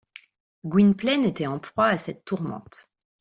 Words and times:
Gwynplaine 0.65 1.25
était 1.25 1.45
en 1.45 1.59
proie 1.59 1.85
à 1.85 1.95
cette 1.97 2.25
tourmente. 2.25 2.89